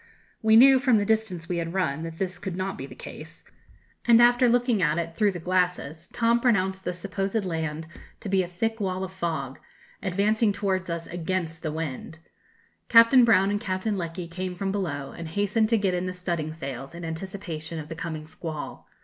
[0.41, 3.43] We knew, from the distance we had run, that this could not be the case,
[4.05, 7.85] and after looking at it through the glasses, Tom pronounced the supposed land
[8.21, 9.59] to be a thick wall of fog,
[10.01, 12.17] advancing towards us against the wind.
[12.89, 16.51] Captain Brown and Captain Lecky came from below, and hastened to get in the studding
[16.51, 18.87] sails, in anticipation of the coming squall.